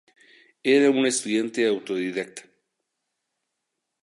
[0.75, 2.43] Era un estudiante autodidacta.